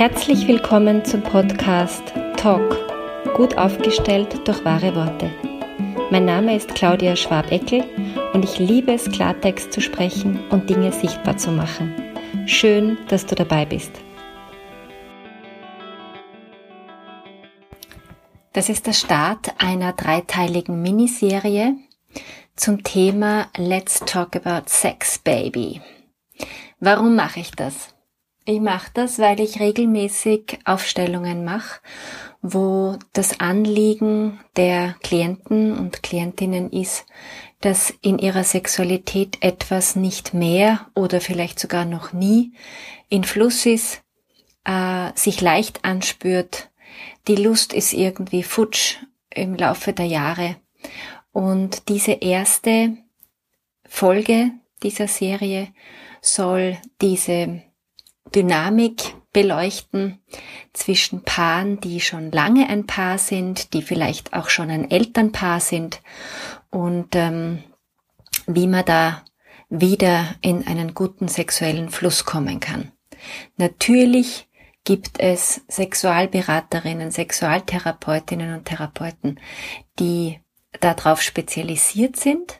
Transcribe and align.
Herzlich 0.00 0.48
willkommen 0.48 1.04
zum 1.04 1.22
Podcast 1.22 2.02
Talk, 2.38 2.74
gut 3.36 3.58
aufgestellt 3.58 4.48
durch 4.48 4.64
wahre 4.64 4.96
Worte. 4.96 5.30
Mein 6.10 6.24
Name 6.24 6.56
ist 6.56 6.74
Claudia 6.74 7.14
Schwab-Eckel 7.14 7.84
und 8.32 8.42
ich 8.42 8.58
liebe 8.58 8.94
es, 8.94 9.10
Klartext 9.10 9.74
zu 9.74 9.82
sprechen 9.82 10.40
und 10.48 10.70
Dinge 10.70 10.90
sichtbar 10.90 11.36
zu 11.36 11.50
machen. 11.50 11.94
Schön, 12.46 12.96
dass 13.08 13.26
du 13.26 13.34
dabei 13.34 13.66
bist. 13.66 13.92
Das 18.54 18.70
ist 18.70 18.86
der 18.86 18.94
Start 18.94 19.52
einer 19.58 19.92
dreiteiligen 19.92 20.80
Miniserie 20.80 21.76
zum 22.56 22.82
Thema 22.84 23.48
Let's 23.54 24.00
Talk 24.06 24.34
About 24.34 24.62
Sex 24.68 25.18
Baby. 25.18 25.82
Warum 26.78 27.16
mache 27.16 27.40
ich 27.40 27.50
das? 27.50 27.94
Ich 28.50 28.60
mache 28.60 28.90
das, 28.94 29.20
weil 29.20 29.38
ich 29.38 29.60
regelmäßig 29.60 30.58
Aufstellungen 30.64 31.44
mache, 31.44 31.80
wo 32.42 32.96
das 33.12 33.38
Anliegen 33.38 34.40
der 34.56 34.96
Klienten 35.04 35.78
und 35.78 36.02
Klientinnen 36.02 36.72
ist, 36.72 37.06
dass 37.60 37.94
in 38.02 38.18
ihrer 38.18 38.42
Sexualität 38.42 39.38
etwas 39.40 39.94
nicht 39.94 40.34
mehr 40.34 40.90
oder 40.96 41.20
vielleicht 41.20 41.60
sogar 41.60 41.84
noch 41.84 42.12
nie 42.12 42.52
in 43.08 43.22
Fluss 43.22 43.66
ist, 43.66 44.02
äh, 44.64 45.12
sich 45.14 45.40
leicht 45.40 45.84
anspürt, 45.84 46.70
die 47.28 47.36
Lust 47.36 47.72
ist 47.72 47.92
irgendwie 47.92 48.42
futsch 48.42 48.96
im 49.32 49.54
Laufe 49.54 49.92
der 49.92 50.06
Jahre. 50.06 50.56
Und 51.30 51.88
diese 51.88 52.14
erste 52.14 52.96
Folge 53.88 54.50
dieser 54.82 55.06
Serie 55.06 55.68
soll 56.20 56.78
diese 57.00 57.62
Dynamik 58.34 59.14
beleuchten 59.32 60.18
zwischen 60.72 61.22
Paaren, 61.22 61.80
die 61.80 62.00
schon 62.00 62.32
lange 62.32 62.68
ein 62.68 62.86
Paar 62.86 63.18
sind, 63.18 63.72
die 63.74 63.82
vielleicht 63.82 64.32
auch 64.32 64.48
schon 64.48 64.70
ein 64.70 64.90
Elternpaar 64.90 65.60
sind 65.60 66.00
und 66.70 67.14
ähm, 67.14 67.62
wie 68.46 68.66
man 68.66 68.84
da 68.84 69.24
wieder 69.68 70.34
in 70.40 70.66
einen 70.66 70.94
guten 70.94 71.28
sexuellen 71.28 71.90
Fluss 71.90 72.24
kommen 72.24 72.58
kann. 72.58 72.90
Natürlich 73.56 74.48
gibt 74.84 75.20
es 75.20 75.62
Sexualberaterinnen, 75.68 77.12
Sexualtherapeutinnen 77.12 78.54
und 78.54 78.64
Therapeuten, 78.64 79.38
die 79.98 80.40
darauf 80.80 81.22
spezialisiert 81.22 82.16
sind 82.16 82.59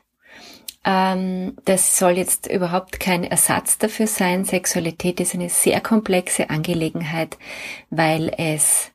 ähm, 0.83 1.57
das 1.65 1.97
soll 1.97 2.13
jetzt 2.13 2.47
überhaupt 2.47 2.99
kein 2.99 3.23
Ersatz 3.23 3.77
dafür 3.77 4.07
sein. 4.07 4.45
Sexualität 4.45 5.19
ist 5.19 5.35
eine 5.35 5.49
sehr 5.49 5.81
komplexe 5.81 6.49
Angelegenheit, 6.49 7.37
weil 7.89 8.33
es 8.37 8.91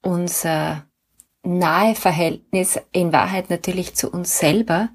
unser 0.00 0.86
nahe 1.42 1.94
Verhältnis 1.94 2.80
in 2.92 3.12
Wahrheit 3.12 3.50
natürlich 3.50 3.94
zu 3.94 4.10
uns 4.10 4.38
selber, 4.38 4.90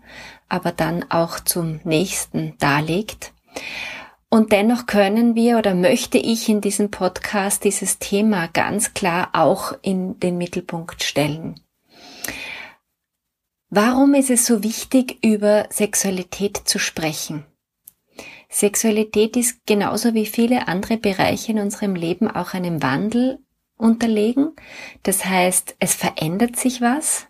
aber 0.47 0.71
dann 0.71 1.05
auch 1.09 1.39
zum 1.39 1.79
Nächsten 1.83 2.55
darlegt. 2.57 3.33
Und 4.29 4.51
dennoch 4.51 4.85
können 4.85 5.35
wir 5.35 5.57
oder 5.57 5.73
möchte 5.73 6.19
ich 6.19 6.47
in 6.49 6.61
diesem 6.61 6.91
Podcast 6.91 7.63
dieses 7.63 7.97
Thema 7.97 8.47
ganz 8.47 8.93
klar 8.93 9.29
auch 9.33 9.73
in 9.81 10.19
den 10.19 10.37
Mittelpunkt 10.37 11.03
stellen. 11.03 11.59
Warum 13.71 14.15
ist 14.15 14.31
es 14.31 14.47
so 14.47 14.63
wichtig, 14.63 15.23
über 15.23 15.67
Sexualität 15.69 16.57
zu 16.57 16.79
sprechen? 16.79 17.45
Sexualität 18.49 19.37
ist 19.37 19.63
genauso 19.67 20.15
wie 20.15 20.25
viele 20.25 20.67
andere 20.67 20.97
Bereiche 20.97 21.51
in 21.51 21.59
unserem 21.59 21.93
Leben 21.93 22.31
auch 22.31 22.55
einem 22.55 22.81
Wandel 22.81 23.37
unterlegen. 23.77 24.53
Das 25.03 25.23
heißt, 25.23 25.75
es 25.79 25.93
verändert 25.93 26.55
sich 26.55 26.81
was. 26.81 27.27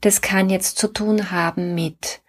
Das 0.00 0.22
kann 0.22 0.48
jetzt 0.48 0.78
zu 0.78 0.88
tun 0.88 1.30
haben 1.30 1.74
mit 1.74 2.22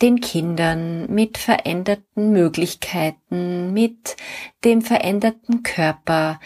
den 0.00 0.20
Kindern, 0.20 1.12
mit 1.12 1.36
veränderten 1.36 2.32
Möglichkeiten, 2.32 3.74
mit 3.74 4.16
dem 4.64 4.80
veränderten 4.80 5.62
Körper, 5.62 6.40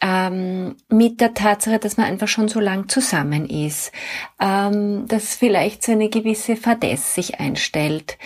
ähm, 0.00 0.76
mit 0.88 1.20
der 1.20 1.34
Tatsache, 1.34 1.78
dass 1.78 1.96
man 1.96 2.06
einfach 2.06 2.28
schon 2.28 2.48
so 2.48 2.60
lang 2.60 2.88
zusammen 2.88 3.48
ist, 3.48 3.92
ähm, 4.40 5.06
dass 5.08 5.36
vielleicht 5.36 5.82
so 5.82 5.92
eine 5.92 6.08
gewisse 6.08 6.56
Fadess 6.56 7.14
sich 7.14 7.40
einstellt, 7.40 8.18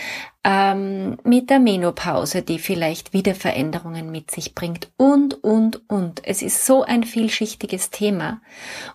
ähm, 0.45 1.19
mit 1.25 1.51
der 1.51 1.59
Menopause, 1.59 2.43
die 2.43 2.59
vielleicht 2.59 3.12
wieder 3.12 3.34
Veränderungen 3.34 4.11
mit 4.11 4.31
sich 4.31 4.55
bringt 4.55 4.91
und, 4.97 5.43
und, 5.45 5.89
und. 5.91 6.25
Es 6.25 6.43
ist 6.43 6.65
so 6.65 6.84
ein 6.84 7.05
vielschichtiges 7.05 7.91
Thema 7.91 8.41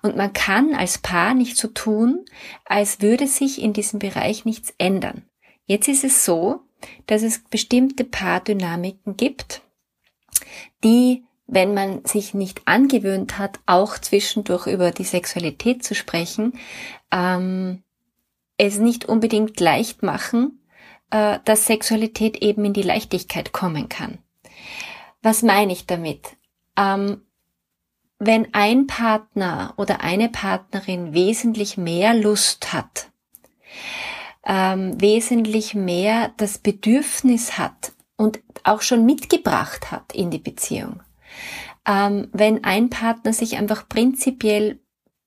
und 0.01 0.15
man 0.15 0.33
kann 0.33 0.73
als 0.73 0.97
Paar 0.97 1.35
nicht 1.35 1.57
so 1.57 1.67
tun, 1.67 2.25
als 2.65 3.01
würde 3.01 3.27
sich 3.27 3.61
in 3.61 3.73
diesem 3.73 3.99
Bereich 3.99 4.45
nichts 4.45 4.73
ändern. 4.77 5.23
Jetzt 5.65 5.87
ist 5.87 6.03
es 6.03 6.25
so, 6.25 6.61
dass 7.07 7.21
es 7.21 7.43
bestimmte 7.43 8.03
Paardynamiken 8.03 9.15
gibt, 9.15 9.61
die 10.83 11.23
wenn 11.53 11.73
man 11.73 12.03
sich 12.05 12.33
nicht 12.33 12.67
angewöhnt 12.67 13.37
hat, 13.37 13.59
auch 13.65 13.97
zwischendurch 13.97 14.67
über 14.67 14.91
die 14.91 15.03
Sexualität 15.03 15.83
zu 15.83 15.95
sprechen, 15.95 16.53
ähm, 17.11 17.83
es 18.57 18.77
nicht 18.77 19.05
unbedingt 19.05 19.59
leicht 19.59 20.03
machen, 20.03 20.59
äh, 21.11 21.39
dass 21.45 21.67
Sexualität 21.67 22.37
eben 22.41 22.65
in 22.65 22.73
die 22.73 22.81
Leichtigkeit 22.81 23.51
kommen 23.51 23.89
kann. 23.89 24.17
Was 25.21 25.43
meine 25.43 25.71
ich 25.71 25.85
damit? 25.85 26.35
Ähm, 26.77 27.21
wenn 28.19 28.53
ein 28.53 28.87
Partner 28.87 29.73
oder 29.77 30.01
eine 30.01 30.29
Partnerin 30.29 31.13
wesentlich 31.13 31.77
mehr 31.77 32.13
Lust 32.13 32.73
hat, 32.73 33.09
ähm, 34.45 34.99
wesentlich 34.99 35.73
mehr 35.73 36.31
das 36.37 36.57
Bedürfnis 36.57 37.57
hat 37.57 37.93
und 38.17 38.41
auch 38.63 38.81
schon 38.81 39.05
mitgebracht 39.05 39.91
hat 39.91 40.13
in 40.13 40.31
die 40.31 40.39
Beziehung, 40.39 41.01
ähm, 41.85 42.27
wenn 42.31 42.63
ein 42.63 42.89
Partner 42.89 43.33
sich 43.33 43.57
einfach 43.57 43.87
prinzipiell 43.87 44.79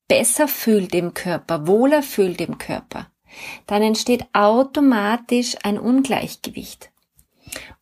besser 0.09 0.49
fühlt 0.49 0.95
im 0.95 1.15
Körper, 1.15 1.67
wohler 1.67 2.03
fühlt 2.03 2.41
im 2.41 2.59
Körper, 2.59 3.11
dann 3.67 3.83
entsteht 3.83 4.27
automatisch 4.33 5.57
ein 5.63 5.79
Ungleichgewicht. 5.79 6.91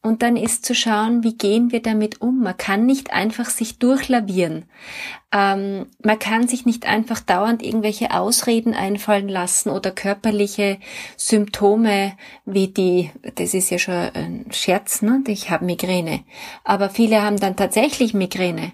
Und 0.02 0.22
dann 0.22 0.36
ist 0.36 0.64
zu 0.64 0.74
schauen, 0.74 1.24
wie 1.24 1.36
gehen 1.36 1.72
wir 1.72 1.80
damit 1.80 2.20
um. 2.20 2.40
Man 2.40 2.56
kann 2.56 2.84
nicht 2.84 3.12
einfach 3.12 3.48
sich 3.48 3.78
durchlavieren. 3.78 4.66
Ähm, 5.32 5.86
man 6.02 6.18
kann 6.18 6.46
sich 6.46 6.66
nicht 6.66 6.86
einfach 6.86 7.20
dauernd 7.20 7.62
irgendwelche 7.62 8.10
Ausreden 8.10 8.74
einfallen 8.74 9.28
lassen 9.28 9.70
oder 9.70 9.90
körperliche 9.90 10.78
Symptome 11.16 12.12
wie 12.44 12.68
die, 12.68 13.10
das 13.34 13.54
ist 13.54 13.70
ja 13.70 13.78
schon 13.78 13.94
ein 13.94 14.46
Scherz, 14.52 15.02
ne? 15.02 15.22
Ich 15.26 15.50
habe 15.50 15.64
Migräne. 15.64 16.24
Aber 16.64 16.90
viele 16.90 17.22
haben 17.22 17.38
dann 17.38 17.56
tatsächlich 17.56 18.14
Migräne. 18.14 18.72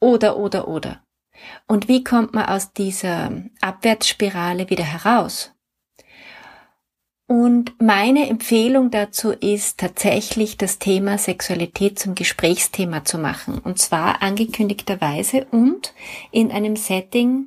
Oder, 0.00 0.36
oder, 0.36 0.68
oder. 0.68 1.00
Und 1.66 1.88
wie 1.88 2.04
kommt 2.04 2.34
man 2.34 2.46
aus 2.46 2.72
dieser 2.72 3.30
Abwärtsspirale 3.60 4.68
wieder 4.68 4.84
heraus? 4.84 5.51
Und 7.32 7.72
meine 7.80 8.28
Empfehlung 8.28 8.90
dazu 8.90 9.30
ist 9.30 9.78
tatsächlich 9.78 10.58
das 10.58 10.78
Thema 10.78 11.16
Sexualität 11.16 11.98
zum 11.98 12.14
Gesprächsthema 12.14 13.06
zu 13.06 13.16
machen. 13.16 13.56
Und 13.56 13.78
zwar 13.78 14.20
angekündigterweise 14.20 15.46
und 15.50 15.94
in 16.30 16.52
einem 16.52 16.76
Setting, 16.76 17.46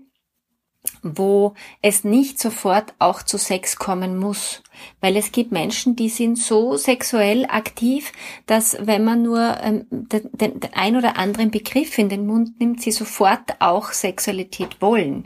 wo 1.05 1.53
es 1.81 2.03
nicht 2.03 2.39
sofort 2.39 2.93
auch 2.99 3.21
zu 3.21 3.37
Sex 3.37 3.77
kommen 3.77 4.17
muss. 4.17 4.63
Weil 4.99 5.15
es 5.15 5.31
gibt 5.31 5.51
Menschen, 5.51 5.95
die 5.95 6.09
sind 6.09 6.37
so 6.37 6.75
sexuell 6.75 7.45
aktiv, 7.45 8.11
dass 8.45 8.75
wenn 8.79 9.03
man 9.03 9.21
nur 9.21 9.57
ähm, 9.61 9.85
den, 9.89 10.29
den, 10.33 10.59
den 10.59 10.73
ein 10.73 10.97
oder 10.97 11.17
anderen 11.17 11.51
Begriff 11.51 11.97
in 11.97 12.09
den 12.09 12.27
Mund 12.27 12.59
nimmt, 12.59 12.81
sie 12.81 12.91
sofort 12.91 13.55
auch 13.59 13.91
Sexualität 13.91 14.81
wollen. 14.81 15.25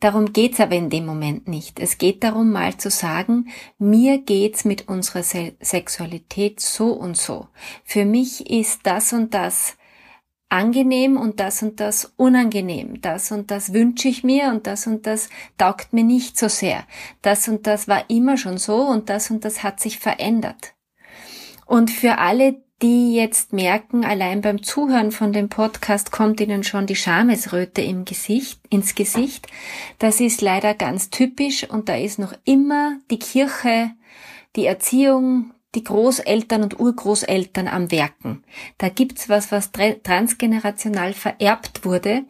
Darum 0.00 0.32
geht's 0.32 0.60
aber 0.60 0.76
in 0.76 0.90
dem 0.90 1.04
Moment 1.04 1.48
nicht. 1.48 1.80
Es 1.80 1.98
geht 1.98 2.24
darum, 2.24 2.50
mal 2.50 2.76
zu 2.76 2.90
sagen, 2.90 3.48
mir 3.78 4.18
geht's 4.18 4.64
mit 4.64 4.88
unserer 4.88 5.22
Se 5.22 5.52
Sexualität 5.60 6.60
so 6.60 6.92
und 6.92 7.16
so. 7.16 7.48
Für 7.84 8.04
mich 8.04 8.50
ist 8.50 8.80
das 8.84 9.12
und 9.12 9.34
das 9.34 9.77
angenehm 10.48 11.16
und 11.16 11.40
das 11.40 11.62
und 11.62 11.80
das 11.80 12.12
unangenehm. 12.16 13.00
Das 13.00 13.30
und 13.32 13.50
das 13.50 13.72
wünsche 13.72 14.08
ich 14.08 14.24
mir 14.24 14.48
und 14.48 14.66
das 14.66 14.86
und 14.86 15.06
das 15.06 15.28
taugt 15.58 15.92
mir 15.92 16.04
nicht 16.04 16.38
so 16.38 16.48
sehr. 16.48 16.84
Das 17.22 17.48
und 17.48 17.66
das 17.66 17.88
war 17.88 18.08
immer 18.08 18.36
schon 18.36 18.58
so 18.58 18.76
und 18.76 19.10
das 19.10 19.30
und 19.30 19.44
das 19.44 19.62
hat 19.62 19.80
sich 19.80 19.98
verändert. 19.98 20.74
Und 21.66 21.90
für 21.90 22.18
alle, 22.18 22.62
die 22.80 23.14
jetzt 23.14 23.52
merken, 23.52 24.04
allein 24.04 24.40
beim 24.40 24.62
Zuhören 24.62 25.10
von 25.10 25.32
dem 25.32 25.48
Podcast 25.48 26.12
kommt 26.12 26.40
ihnen 26.40 26.64
schon 26.64 26.86
die 26.86 26.96
Schamesröte 26.96 27.82
im 27.82 28.04
Gesicht, 28.04 28.60
ins 28.70 28.94
Gesicht. 28.94 29.48
Das 29.98 30.20
ist 30.20 30.40
leider 30.40 30.74
ganz 30.74 31.10
typisch 31.10 31.68
und 31.68 31.88
da 31.88 31.96
ist 31.96 32.18
noch 32.18 32.32
immer 32.44 32.96
die 33.10 33.18
Kirche, 33.18 33.90
die 34.56 34.64
Erziehung, 34.64 35.52
die 35.74 35.84
Großeltern 35.84 36.62
und 36.62 36.80
Urgroßeltern 36.80 37.68
am 37.68 37.90
Werken. 37.90 38.44
Da 38.78 38.88
gibt's 38.88 39.28
was, 39.28 39.52
was 39.52 39.70
transgenerational 39.72 41.12
vererbt 41.12 41.84
wurde. 41.84 42.24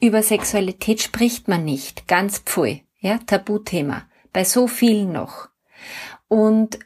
Über 0.00 0.22
Sexualität 0.22 1.00
spricht 1.00 1.48
man 1.48 1.64
nicht. 1.64 2.08
Ganz 2.08 2.40
pfui. 2.40 2.84
Ja, 2.98 3.18
Tabuthema. 3.18 4.08
Bei 4.32 4.44
so 4.44 4.66
vielen 4.66 5.12
noch. 5.12 5.48
Und 6.28 6.78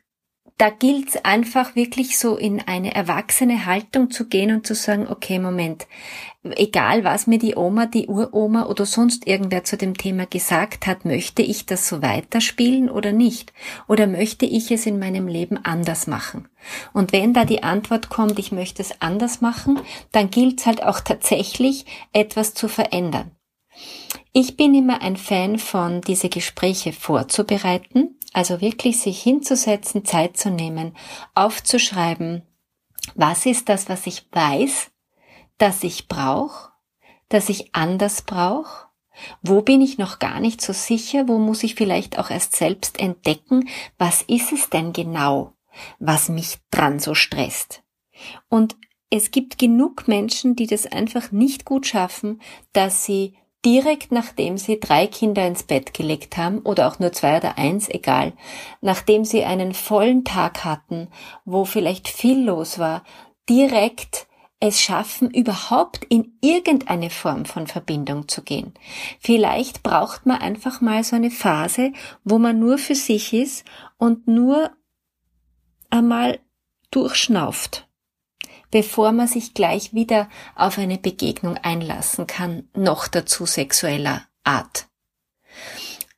da 0.56 0.70
gilt 0.70 1.08
es 1.08 1.24
einfach 1.24 1.74
wirklich 1.74 2.16
so 2.16 2.36
in 2.36 2.60
eine 2.60 2.94
erwachsene 2.94 3.66
Haltung 3.66 4.10
zu 4.10 4.28
gehen 4.28 4.54
und 4.54 4.66
zu 4.66 4.74
sagen, 4.74 5.08
okay, 5.08 5.40
Moment, 5.40 5.88
egal 6.44 7.02
was 7.02 7.26
mir 7.26 7.38
die 7.38 7.56
Oma, 7.56 7.86
die 7.86 8.06
Uroma 8.06 8.66
oder 8.66 8.86
sonst 8.86 9.26
irgendwer 9.26 9.64
zu 9.64 9.76
dem 9.76 9.96
Thema 9.96 10.26
gesagt 10.26 10.86
hat, 10.86 11.04
möchte 11.04 11.42
ich 11.42 11.66
das 11.66 11.88
so 11.88 12.02
weiterspielen 12.02 12.88
oder 12.88 13.10
nicht? 13.10 13.52
Oder 13.88 14.06
möchte 14.06 14.46
ich 14.46 14.70
es 14.70 14.86
in 14.86 15.00
meinem 15.00 15.26
Leben 15.26 15.58
anders 15.64 16.06
machen? 16.06 16.48
Und 16.92 17.12
wenn 17.12 17.34
da 17.34 17.44
die 17.44 17.64
Antwort 17.64 18.08
kommt, 18.08 18.38
ich 18.38 18.52
möchte 18.52 18.80
es 18.80 19.00
anders 19.00 19.40
machen, 19.40 19.80
dann 20.12 20.30
gilt 20.30 20.60
es 20.60 20.66
halt 20.66 20.84
auch 20.84 21.00
tatsächlich, 21.00 21.84
etwas 22.12 22.54
zu 22.54 22.68
verändern. 22.68 23.33
Ich 24.36 24.56
bin 24.56 24.74
immer 24.74 25.00
ein 25.00 25.16
Fan 25.16 25.60
von, 25.60 26.00
diese 26.00 26.28
Gespräche 26.28 26.92
vorzubereiten, 26.92 28.18
also 28.32 28.60
wirklich 28.60 28.98
sich 28.98 29.22
hinzusetzen, 29.22 30.04
Zeit 30.04 30.36
zu 30.36 30.50
nehmen, 30.50 30.96
aufzuschreiben, 31.36 32.42
was 33.14 33.46
ist 33.46 33.68
das, 33.68 33.88
was 33.88 34.08
ich 34.08 34.26
weiß, 34.32 34.90
dass 35.56 35.84
ich 35.84 36.08
brauche, 36.08 36.72
dass 37.28 37.48
ich 37.48 37.76
anders 37.76 38.22
brauche, 38.22 38.88
wo 39.42 39.62
bin 39.62 39.80
ich 39.80 39.98
noch 39.98 40.18
gar 40.18 40.40
nicht 40.40 40.60
so 40.60 40.72
sicher, 40.72 41.28
wo 41.28 41.38
muss 41.38 41.62
ich 41.62 41.76
vielleicht 41.76 42.18
auch 42.18 42.30
erst 42.30 42.56
selbst 42.56 42.98
entdecken, 42.98 43.68
was 43.98 44.22
ist 44.22 44.50
es 44.50 44.68
denn 44.68 44.92
genau, 44.92 45.52
was 46.00 46.28
mich 46.28 46.58
dran 46.72 46.98
so 46.98 47.14
stresst. 47.14 47.84
Und 48.48 48.74
es 49.10 49.30
gibt 49.30 49.58
genug 49.58 50.08
Menschen, 50.08 50.56
die 50.56 50.66
das 50.66 50.86
einfach 50.86 51.30
nicht 51.30 51.64
gut 51.64 51.86
schaffen, 51.86 52.42
dass 52.72 53.04
sie 53.04 53.36
direkt 53.64 54.12
nachdem 54.12 54.58
sie 54.58 54.78
drei 54.78 55.06
Kinder 55.06 55.46
ins 55.46 55.62
Bett 55.62 55.94
gelegt 55.94 56.36
haben 56.36 56.60
oder 56.60 56.88
auch 56.88 56.98
nur 56.98 57.12
zwei 57.12 57.38
oder 57.38 57.58
eins, 57.58 57.88
egal, 57.88 58.32
nachdem 58.80 59.24
sie 59.24 59.44
einen 59.44 59.74
vollen 59.74 60.24
Tag 60.24 60.64
hatten, 60.64 61.08
wo 61.44 61.64
vielleicht 61.64 62.08
viel 62.08 62.44
los 62.44 62.78
war, 62.78 63.04
direkt 63.48 64.26
es 64.60 64.80
schaffen, 64.80 65.30
überhaupt 65.30 66.04
in 66.08 66.38
irgendeine 66.40 67.10
Form 67.10 67.44
von 67.44 67.66
Verbindung 67.66 68.28
zu 68.28 68.42
gehen. 68.42 68.72
Vielleicht 69.20 69.82
braucht 69.82 70.24
man 70.26 70.38
einfach 70.38 70.80
mal 70.80 71.04
so 71.04 71.16
eine 71.16 71.30
Phase, 71.30 71.92
wo 72.24 72.38
man 72.38 72.58
nur 72.58 72.78
für 72.78 72.94
sich 72.94 73.34
ist 73.34 73.64
und 73.98 74.26
nur 74.26 74.70
einmal 75.90 76.38
durchschnauft 76.90 77.83
bevor 78.74 79.12
man 79.12 79.28
sich 79.28 79.54
gleich 79.54 79.94
wieder 79.94 80.28
auf 80.56 80.78
eine 80.78 80.98
Begegnung 80.98 81.56
einlassen 81.58 82.26
kann, 82.26 82.68
noch 82.74 83.06
dazu 83.06 83.46
sexueller 83.46 84.22
Art. 84.42 84.88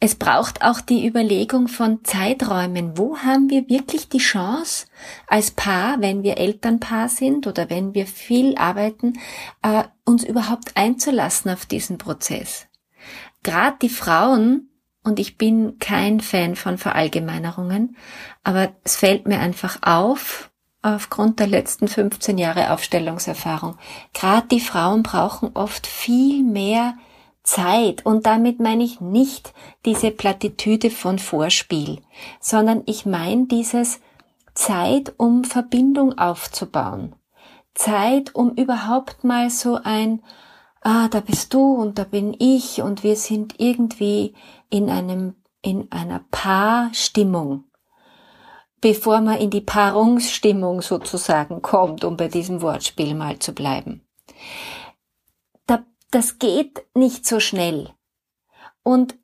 Es 0.01 0.15
braucht 0.15 0.63
auch 0.63 0.81
die 0.81 1.07
Überlegung 1.07 1.69
von 1.69 2.03
Zeiträumen. 2.03 2.97
Wo 2.97 3.19
haben 3.19 3.51
wir 3.51 3.69
wirklich 3.69 4.09
die 4.09 4.19
Chance, 4.19 4.87
als 5.27 5.51
Paar, 5.51 6.01
wenn 6.01 6.23
wir 6.23 6.39
Elternpaar 6.39 7.11
sind 7.11 7.47
oder 7.47 7.69
wenn 7.69 7.93
wir 7.93 8.07
viel 8.07 8.57
arbeiten, 8.57 9.19
äh, 9.61 9.85
uns 10.07 10.25
überhaupt 10.25 10.79
einzulassen 10.79 11.51
auf 11.51 11.67
diesen 11.67 11.99
Prozess? 11.99 12.69
Gerade 13.43 13.77
die 13.83 13.91
Frauen, 13.91 14.71
und 15.03 15.19
ich 15.21 15.37
bin 15.37 15.79
kein 15.79 16.21
Fan 16.21 16.57
von 16.57 16.79
Verallgemeinerungen, 16.79 17.99
aber 18.45 18.73
es 18.83 18.97
fällt 18.97 19.29
mir 19.29 19.41
einfach 19.41 19.83
auf, 19.83 20.51
aufgrund 20.95 21.41
der 21.41 21.49
letzten 21.49 21.89
15 21.89 22.39
Jahre 22.39 22.71
Aufstellungserfahrung. 22.73 23.77
Gerade 24.13 24.47
die 24.49 24.61
Frauen 24.61 25.03
brauchen 25.03 25.51
oft 25.55 25.87
viel 25.87 26.43
mehr 26.45 26.95
Zeit 27.43 28.05
und 28.07 28.27
damit 28.27 28.61
meine 28.61 28.85
ich 28.85 29.01
nicht 29.01 29.53
diese 29.85 30.11
Plattitüde 30.11 30.91
von 30.91 31.19
Vorspiel, 31.19 32.01
sondern 32.41 32.83
ich 32.87 33.07
meine 33.07 33.47
dieses 33.47 34.01
Zeit, 34.55 35.15
um 35.17 35.45
Verbindung 35.45 36.19
aufzubauen. 36.19 37.15
Zeit, 37.75 38.35
um 38.35 38.53
überhaupt 38.55 39.23
mal 39.23 39.51
so 39.51 39.79
ein, 39.83 40.23
ah, 40.83 41.09
da 41.09 41.21
bist 41.21 41.53
du 41.53 41.75
und 41.75 41.99
da 41.99 42.05
bin 42.05 42.35
ich 42.39 42.81
und 42.81 43.03
wir 43.03 43.17
sind 43.17 43.57
irgendwie 43.59 44.35
in 44.71 44.89
einem, 44.89 45.35
in 45.63 45.91
einer 45.93 46.25
Paarstimmung 46.31 47.65
bevor 48.81 49.21
man 49.21 49.39
in 49.39 49.51
die 49.51 49.61
Paarungsstimmung 49.61 50.83
sozusagen 50.83 51.63
kommt, 51.63 52.05
um 52.05 52.17
bei 52.17 52.29
diesem 52.29 52.63
Wortspiel 52.63 53.15
mal 53.15 53.39
zu 53.39 53.53
bleiben. 53.53 54.03
das 56.11 56.39
geht 56.39 56.85
nicht 56.95 57.27
so 57.27 57.41
schnell. 57.41 57.91
Und 58.83 59.17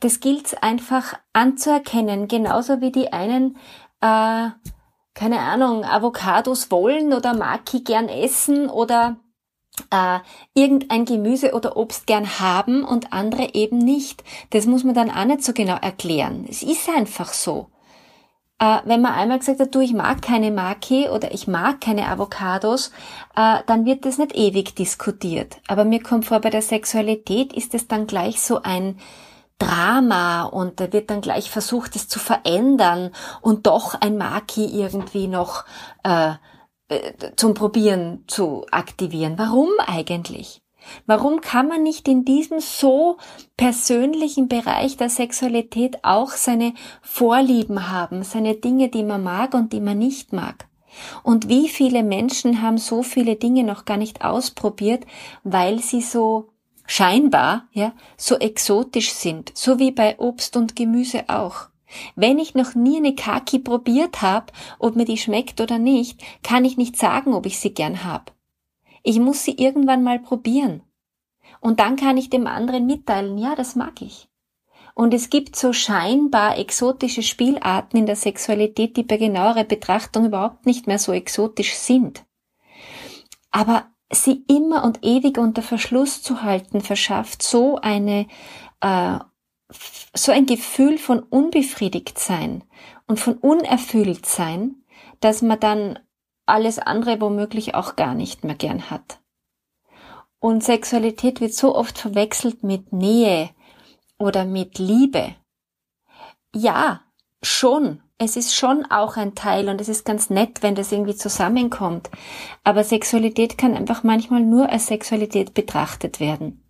das 0.00 0.20
gilt 0.20 0.62
einfach 0.62 1.14
anzuerkennen, 1.32 2.28
genauso 2.28 2.80
wie 2.80 2.92
die 2.92 3.12
einen, 3.12 3.56
äh, 4.00 4.48
keine 5.14 5.40
Ahnung, 5.40 5.84
Avocados 5.84 6.70
wollen 6.70 7.12
oder 7.12 7.34
Maki 7.34 7.80
gern 7.80 8.08
essen 8.08 8.70
oder 8.70 9.16
äh, 9.90 10.20
irgendein 10.54 11.04
Gemüse 11.04 11.52
oder 11.52 11.76
Obst 11.76 12.06
gern 12.06 12.38
haben 12.38 12.84
und 12.84 13.12
andere 13.12 13.54
eben 13.54 13.78
nicht. 13.78 14.24
Das 14.50 14.66
muss 14.66 14.84
man 14.84 14.94
dann 14.94 15.10
auch 15.10 15.24
nicht 15.24 15.42
so 15.42 15.52
genau 15.52 15.76
erklären. 15.76 16.46
Es 16.48 16.62
ist 16.62 16.88
einfach 16.88 17.32
so 17.32 17.70
äh, 18.58 18.78
wenn 18.84 19.02
man 19.02 19.12
einmal 19.12 19.38
gesagt 19.38 19.60
hat, 19.60 19.74
du, 19.74 19.80
ich 19.80 19.92
mag 19.92 20.22
keine 20.22 20.50
Maki 20.50 21.08
oder 21.08 21.32
ich 21.32 21.46
mag 21.46 21.80
keine 21.80 22.08
Avocados, 22.08 22.90
äh, 23.36 23.58
dann 23.66 23.84
wird 23.84 24.06
das 24.06 24.18
nicht 24.18 24.34
ewig 24.34 24.74
diskutiert. 24.74 25.58
Aber 25.68 25.84
mir 25.84 26.02
kommt 26.02 26.24
vor, 26.24 26.40
bei 26.40 26.50
der 26.50 26.62
Sexualität 26.62 27.52
ist 27.52 27.74
es 27.74 27.86
dann 27.86 28.06
gleich 28.06 28.40
so 28.40 28.62
ein 28.62 28.98
Drama 29.58 30.44
und 30.44 30.80
da 30.80 30.92
wird 30.92 31.10
dann 31.10 31.20
gleich 31.22 31.50
versucht, 31.50 31.96
es 31.96 32.08
zu 32.08 32.18
verändern 32.18 33.10
und 33.40 33.66
doch 33.66 33.94
ein 33.94 34.18
Maki 34.18 34.66
irgendwie 34.66 35.28
noch 35.28 35.64
äh, 36.02 36.32
äh 36.88 37.12
zum 37.36 37.54
Probieren 37.54 38.24
zu 38.26 38.66
aktivieren. 38.70 39.38
Warum 39.38 39.70
eigentlich? 39.86 40.60
Warum 41.06 41.40
kann 41.40 41.68
man 41.68 41.82
nicht 41.82 42.08
in 42.08 42.24
diesem 42.24 42.60
so 42.60 43.16
persönlichen 43.56 44.48
Bereich 44.48 44.96
der 44.96 45.10
Sexualität 45.10 46.04
auch 46.04 46.30
seine 46.30 46.74
Vorlieben 47.02 47.90
haben, 47.90 48.22
seine 48.22 48.54
Dinge, 48.54 48.88
die 48.88 49.02
man 49.02 49.22
mag 49.22 49.54
und 49.54 49.72
die 49.72 49.80
man 49.80 49.98
nicht 49.98 50.32
mag? 50.32 50.66
Und 51.22 51.48
wie 51.48 51.68
viele 51.68 52.02
Menschen 52.02 52.62
haben 52.62 52.78
so 52.78 53.02
viele 53.02 53.36
Dinge 53.36 53.64
noch 53.64 53.84
gar 53.84 53.96
nicht 53.96 54.24
ausprobiert, 54.24 55.04
weil 55.44 55.80
sie 55.80 56.00
so 56.00 56.48
scheinbar, 56.86 57.66
ja, 57.72 57.92
so 58.16 58.36
exotisch 58.36 59.12
sind, 59.12 59.52
so 59.54 59.78
wie 59.78 59.90
bei 59.90 60.18
Obst 60.18 60.56
und 60.56 60.76
Gemüse 60.76 61.24
auch. 61.28 61.68
Wenn 62.14 62.38
ich 62.38 62.54
noch 62.54 62.74
nie 62.74 62.96
eine 62.96 63.14
Kaki 63.14 63.58
probiert 63.58 64.22
habe, 64.22 64.52
ob 64.78 64.96
mir 64.96 65.04
die 65.04 65.18
schmeckt 65.18 65.60
oder 65.60 65.78
nicht, 65.78 66.20
kann 66.42 66.64
ich 66.64 66.76
nicht 66.76 66.96
sagen, 66.96 67.32
ob 67.32 67.46
ich 67.46 67.58
sie 67.58 67.72
gern 67.72 68.04
hab. 68.04 68.35
Ich 69.08 69.20
muss 69.20 69.44
sie 69.44 69.52
irgendwann 69.52 70.02
mal 70.02 70.18
probieren. 70.18 70.82
Und 71.60 71.78
dann 71.78 71.94
kann 71.94 72.16
ich 72.16 72.28
dem 72.28 72.48
anderen 72.48 72.86
mitteilen, 72.86 73.38
ja, 73.38 73.54
das 73.54 73.76
mag 73.76 74.02
ich. 74.02 74.28
Und 74.94 75.14
es 75.14 75.30
gibt 75.30 75.54
so 75.54 75.72
scheinbar 75.72 76.58
exotische 76.58 77.22
Spielarten 77.22 78.00
in 78.00 78.06
der 78.06 78.16
Sexualität, 78.16 78.96
die 78.96 79.04
bei 79.04 79.16
genauerer 79.16 79.62
Betrachtung 79.62 80.26
überhaupt 80.26 80.66
nicht 80.66 80.88
mehr 80.88 80.98
so 80.98 81.12
exotisch 81.12 81.74
sind. 81.76 82.24
Aber 83.52 83.86
sie 84.10 84.44
immer 84.48 84.82
und 84.82 85.04
ewig 85.04 85.38
unter 85.38 85.62
Verschluss 85.62 86.20
zu 86.20 86.42
halten, 86.42 86.80
verschafft 86.80 87.44
so 87.44 87.76
eine, 87.76 88.26
äh, 88.80 89.20
so 90.14 90.32
ein 90.32 90.46
Gefühl 90.46 90.98
von 90.98 91.20
unbefriedigt 91.20 92.18
sein 92.18 92.64
und 93.06 93.20
von 93.20 93.34
unerfüllt 93.34 94.26
sein, 94.26 94.82
dass 95.20 95.42
man 95.42 95.60
dann 95.60 96.00
alles 96.46 96.78
andere 96.78 97.20
womöglich 97.20 97.74
auch 97.74 97.96
gar 97.96 98.14
nicht 98.14 98.44
mehr 98.44 98.54
gern 98.54 98.90
hat. 98.90 99.18
Und 100.38 100.62
Sexualität 100.62 101.40
wird 101.40 101.54
so 101.54 101.74
oft 101.74 101.98
verwechselt 101.98 102.62
mit 102.62 102.92
Nähe 102.92 103.50
oder 104.18 104.44
mit 104.44 104.78
Liebe. 104.78 105.34
Ja, 106.54 107.00
schon. 107.42 108.02
Es 108.18 108.36
ist 108.36 108.54
schon 108.54 108.86
auch 108.86 109.18
ein 109.18 109.34
Teil 109.34 109.68
und 109.68 109.78
es 109.80 109.88
ist 109.88 110.06
ganz 110.06 110.30
nett, 110.30 110.62
wenn 110.62 110.74
das 110.74 110.90
irgendwie 110.90 111.16
zusammenkommt. 111.16 112.10
Aber 112.64 112.82
Sexualität 112.82 113.58
kann 113.58 113.74
einfach 113.74 114.04
manchmal 114.04 114.40
nur 114.40 114.70
als 114.70 114.86
Sexualität 114.86 115.52
betrachtet 115.52 116.18
werden. 116.18 116.64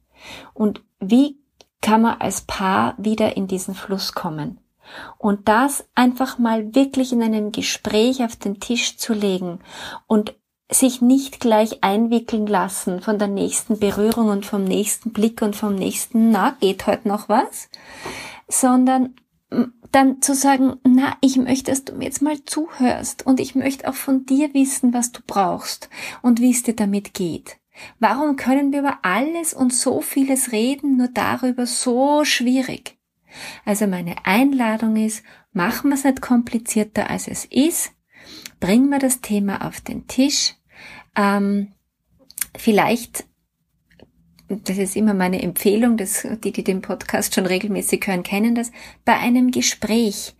Und 0.54 0.82
wie 0.98 1.38
kann 1.82 2.02
man 2.02 2.20
als 2.20 2.40
Paar 2.40 2.94
wieder 2.98 3.36
in 3.36 3.46
diesen 3.46 3.74
Fluss 3.74 4.12
kommen? 4.12 4.58
Und 5.18 5.48
das 5.48 5.84
einfach 5.94 6.38
mal 6.38 6.74
wirklich 6.74 7.12
in 7.12 7.22
einem 7.22 7.52
Gespräch 7.52 8.22
auf 8.22 8.36
den 8.36 8.60
Tisch 8.60 8.96
zu 8.96 9.12
legen 9.12 9.60
und 10.06 10.34
sich 10.70 11.00
nicht 11.00 11.38
gleich 11.40 11.84
einwickeln 11.84 12.46
lassen 12.46 13.00
von 13.00 13.18
der 13.18 13.28
nächsten 13.28 13.78
Berührung 13.78 14.28
und 14.28 14.44
vom 14.44 14.64
nächsten 14.64 15.12
Blick 15.12 15.42
und 15.42 15.54
vom 15.54 15.76
nächsten, 15.76 16.30
na, 16.30 16.56
geht 16.60 16.86
heute 16.86 17.06
noch 17.06 17.28
was, 17.28 17.68
sondern 18.48 19.14
dann 19.92 20.20
zu 20.20 20.34
sagen, 20.34 20.76
na, 20.84 21.16
ich 21.20 21.36
möchte, 21.36 21.70
dass 21.70 21.84
du 21.84 21.94
mir 21.94 22.04
jetzt 22.04 22.22
mal 22.22 22.44
zuhörst 22.44 23.24
und 23.24 23.38
ich 23.38 23.54
möchte 23.54 23.88
auch 23.88 23.94
von 23.94 24.26
dir 24.26 24.52
wissen, 24.54 24.92
was 24.92 25.12
du 25.12 25.20
brauchst 25.26 25.88
und 26.22 26.40
wie 26.40 26.50
es 26.50 26.64
dir 26.64 26.74
damit 26.74 27.14
geht. 27.14 27.56
Warum 28.00 28.36
können 28.36 28.72
wir 28.72 28.80
über 28.80 28.98
alles 29.02 29.54
und 29.54 29.72
so 29.72 30.00
vieles 30.00 30.50
reden, 30.50 30.96
nur 30.96 31.08
darüber 31.08 31.66
so 31.66 32.24
schwierig? 32.24 32.95
Also 33.64 33.86
meine 33.86 34.24
Einladung 34.24 34.96
ist, 34.96 35.22
machen 35.52 35.90
wir 35.90 35.94
es 35.94 36.04
nicht 36.04 36.20
komplizierter 36.20 37.10
als 37.10 37.28
es 37.28 37.44
ist, 37.44 37.92
bringen 38.60 38.88
wir 38.88 38.98
das 38.98 39.20
Thema 39.20 39.66
auf 39.66 39.80
den 39.80 40.06
Tisch, 40.06 40.54
ähm, 41.16 41.72
vielleicht 42.56 43.24
das 44.48 44.78
ist 44.78 44.96
immer 44.96 45.14
meine 45.14 45.42
Empfehlung, 45.42 45.96
das, 45.96 46.26
die, 46.44 46.52
die 46.52 46.64
den 46.64 46.80
Podcast 46.80 47.34
schon 47.34 47.46
regelmäßig 47.46 48.06
hören, 48.06 48.22
kennen 48.22 48.54
das, 48.54 48.70
bei 49.04 49.16
einem 49.16 49.50
Gespräch, 49.50 50.36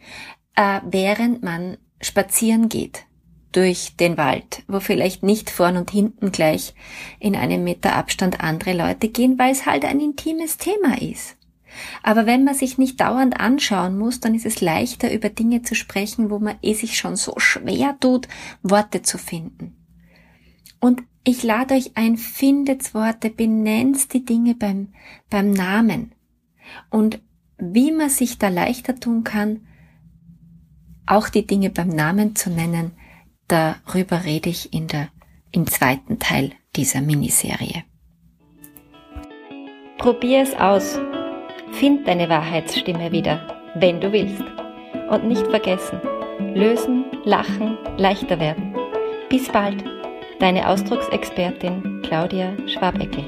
äh, 0.55 0.81
während 0.85 1.43
man 1.43 1.77
spazieren 2.01 2.69
geht 2.69 3.05
durch 3.53 3.97
den 3.97 4.17
Wald, 4.17 4.63
wo 4.69 4.81
vielleicht 4.81 5.23
nicht 5.23 5.51
vorn 5.51 5.77
und 5.77 5.91
hinten 5.91 6.31
gleich 6.31 6.75
in 7.19 7.35
einem 7.35 7.65
Meter 7.65 7.97
Abstand 7.97 8.41
andere 8.41 8.75
Leute 8.75 9.09
gehen, 9.09 9.39
weil 9.39 9.53
es 9.53 9.67
halt 9.67 9.85
ein 9.85 9.99
intimes 9.99 10.59
Thema 10.59 11.01
ist. 11.01 11.36
Aber 12.03 12.27
wenn 12.27 12.45
man 12.45 12.55
sich 12.55 12.79
nicht 12.79 13.01
dauernd 13.01 13.39
anschauen 13.39 13.99
muss, 13.99 14.21
dann 14.21 14.35
ist 14.35 14.47
es 14.47 14.61
leichter, 14.61 15.13
über 15.13 15.29
Dinge 15.29 15.63
zu 15.63 15.75
sprechen, 15.75 16.31
wo 16.31 16.39
man 16.39 16.57
eh 16.63 16.75
sich 16.75 16.99
schon 16.99 17.17
so 17.17 17.35
schwer 17.39 17.97
tut, 18.01 18.29
Worte 18.63 19.03
zu 19.03 19.19
finden. 19.19 19.77
Und 20.81 21.03
ich 21.25 21.43
lade 21.43 21.75
euch 21.75 21.97
ein, 21.97 22.17
findet 22.17 22.95
Worte, 22.95 23.31
benennt 23.31 24.13
die 24.13 24.25
Dinge 24.25 24.55
beim, 24.55 24.93
beim 25.29 25.51
Namen. 25.51 26.15
Und 26.91 27.21
wie 27.59 27.91
man 27.91 28.11
sich 28.11 28.39
da 28.39 28.49
leichter 28.49 28.95
tun 28.97 29.25
kann, 29.25 29.67
auch 31.07 31.29
die 31.29 31.47
Dinge 31.47 31.71
beim 31.71 31.89
Namen 31.89 32.37
zu 32.37 32.51
nennen, 32.51 32.93
darüber 33.49 34.25
rede 34.25 34.51
ich 34.51 34.73
in 34.73 34.89
der, 34.89 35.09
im 35.53 35.67
zweiten 35.67 36.19
Teil 36.19 36.53
dieser 36.75 37.01
Miniserie. 37.01 37.85
Probier 39.99 40.43
es 40.43 40.55
aus. 40.55 40.99
Find 41.79 42.09
deine 42.09 42.31
Wahrheitsstimme 42.31 43.13
wieder, 43.13 43.39
wenn 43.75 44.01
du 44.01 44.11
willst. 44.11 44.43
Und 45.11 45.25
nicht 45.25 45.47
vergessen, 45.49 46.01
lösen, 46.55 47.05
lachen, 47.25 47.77
leichter 47.99 48.41
werden. 48.41 48.75
Bis 49.29 49.47
bald. 49.51 49.85
Deine 50.39 50.69
Ausdrucksexpertin 50.69 52.01
Claudia 52.03 52.53
Schwabeckel. 52.67 53.25